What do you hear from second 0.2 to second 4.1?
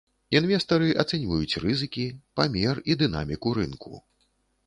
Інвестары ацэньваюць рызыкі, памер і дынаміку рынку.